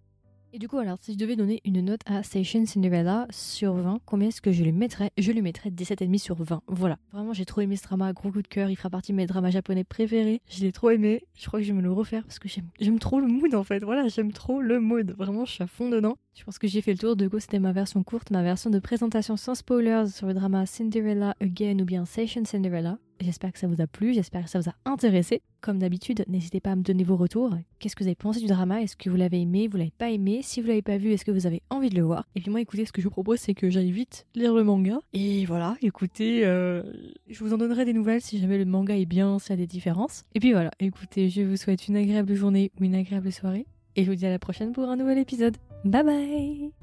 Et 0.56 0.58
du 0.58 0.68
coup, 0.68 0.78
alors, 0.78 0.96
si 1.02 1.12
je 1.12 1.18
devais 1.18 1.36
donner 1.36 1.60
une 1.66 1.82
note 1.82 2.00
à 2.06 2.22
Station 2.22 2.64
Cinderella 2.64 3.26
sur 3.28 3.74
20, 3.74 3.98
combien 4.06 4.28
est-ce 4.28 4.40
que 4.40 4.52
je 4.52 4.64
lui 4.64 4.72
mettrais? 4.72 5.10
Je 5.18 5.30
lui 5.30 5.42
mettrais 5.42 5.68
17,5 5.68 6.16
sur 6.16 6.42
20. 6.42 6.62
Voilà. 6.66 6.96
Vraiment, 7.12 7.34
j'ai 7.34 7.44
trop 7.44 7.60
aimé 7.60 7.76
ce 7.76 7.82
drama, 7.82 8.14
gros 8.14 8.32
coup 8.32 8.40
de 8.40 8.48
cœur. 8.48 8.70
Il 8.70 8.76
fera 8.76 8.88
partie 8.88 9.12
de 9.12 9.18
mes 9.18 9.26
dramas 9.26 9.50
japonais 9.50 9.84
préférés. 9.84 10.40
Je 10.48 10.62
l'ai 10.62 10.72
trop 10.72 10.88
aimé. 10.88 11.26
Je 11.34 11.46
crois 11.46 11.60
que 11.60 11.64
je 11.66 11.72
vais 11.74 11.76
me 11.76 11.82
le 11.82 11.92
refaire 11.92 12.22
parce 12.22 12.38
que 12.38 12.48
j'aime 12.48 12.98
trop 12.98 13.20
le 13.20 13.26
mood 13.26 13.54
en 13.54 13.64
fait. 13.64 13.84
Voilà, 13.84 14.08
j'aime 14.08 14.32
trop 14.32 14.62
le 14.62 14.80
mood. 14.80 15.14
Vraiment, 15.18 15.44
je 15.44 15.52
suis 15.52 15.62
à 15.62 15.66
fond 15.66 15.90
dedans. 15.90 16.16
Je 16.32 16.42
pense 16.42 16.58
que 16.58 16.66
j'ai 16.66 16.80
fait 16.80 16.92
le 16.92 16.98
tour. 16.98 17.16
De 17.16 17.28
coup, 17.28 17.38
c'était 17.38 17.58
ma 17.58 17.72
version 17.72 18.02
courte, 18.02 18.30
ma 18.30 18.42
version 18.42 18.70
de 18.70 18.78
présentation 18.78 19.36
sans 19.36 19.56
spoilers 19.56 20.06
sur 20.06 20.26
le 20.26 20.32
drama 20.32 20.64
Cinderella 20.64 21.36
Again 21.38 21.80
ou 21.80 21.84
bien 21.84 22.06
Station 22.06 22.46
Cinderella. 22.46 22.96
J'espère 23.20 23.52
que 23.52 23.58
ça 23.58 23.66
vous 23.66 23.80
a 23.80 23.86
plu, 23.86 24.12
j'espère 24.12 24.44
que 24.44 24.50
ça 24.50 24.60
vous 24.60 24.68
a 24.68 24.74
intéressé. 24.84 25.42
Comme 25.60 25.78
d'habitude, 25.78 26.24
n'hésitez 26.28 26.60
pas 26.60 26.72
à 26.72 26.76
me 26.76 26.82
donner 26.82 27.02
vos 27.02 27.16
retours. 27.16 27.54
Qu'est-ce 27.78 27.96
que 27.96 28.04
vous 28.04 28.08
avez 28.08 28.14
pensé 28.14 28.40
du 28.40 28.46
drama? 28.46 28.82
Est-ce 28.82 28.96
que 28.96 29.10
vous 29.10 29.16
l'avez 29.16 29.40
aimé 29.40 29.68
Vous 29.68 29.78
l'avez 29.78 29.92
pas 29.96 30.10
aimé? 30.10 30.40
Si 30.42 30.60
vous 30.60 30.68
l'avez 30.68 30.82
pas 30.82 30.98
vu, 30.98 31.12
est-ce 31.12 31.24
que 31.24 31.30
vous 31.30 31.46
avez 31.46 31.62
envie 31.70 31.88
de 31.88 31.96
le 31.96 32.02
voir? 32.02 32.26
Et 32.34 32.40
puis 32.40 32.50
moi, 32.50 32.60
écoutez, 32.60 32.84
ce 32.84 32.92
que 32.92 33.00
je 33.00 33.06
vous 33.06 33.12
propose, 33.12 33.40
c'est 33.40 33.54
que 33.54 33.70
j'aille 33.70 33.90
vite 33.90 34.26
lire 34.34 34.54
le 34.54 34.64
manga. 34.64 35.00
Et 35.12 35.44
voilà, 35.46 35.76
écoutez, 35.82 36.44
euh, 36.44 36.82
je 37.28 37.42
vous 37.42 37.54
en 37.54 37.58
donnerai 37.58 37.84
des 37.84 37.94
nouvelles 37.94 38.20
si 38.20 38.38
jamais 38.38 38.58
le 38.58 38.64
manga 38.64 38.96
est 38.96 39.06
bien, 39.06 39.38
s'il 39.38 39.50
y 39.50 39.52
a 39.54 39.56
des 39.56 39.66
différences. 39.66 40.24
Et 40.34 40.40
puis 40.40 40.52
voilà, 40.52 40.70
écoutez, 40.78 41.28
je 41.28 41.42
vous 41.42 41.56
souhaite 41.56 41.88
une 41.88 41.96
agréable 41.96 42.34
journée 42.34 42.70
ou 42.80 42.84
une 42.84 42.94
agréable 42.94 43.32
soirée. 43.32 43.66
Et 43.96 44.04
je 44.04 44.10
vous 44.10 44.16
dis 44.16 44.26
à 44.26 44.30
la 44.30 44.38
prochaine 44.38 44.72
pour 44.72 44.84
un 44.84 44.96
nouvel 44.96 45.18
épisode. 45.18 45.56
Bye 45.84 46.04
bye 46.04 46.75